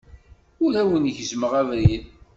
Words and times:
Ur 0.63 0.73
awen-gezzmeɣ 0.81 1.51
abrid. 1.61 2.05